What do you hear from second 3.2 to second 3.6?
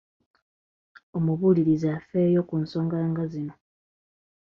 zino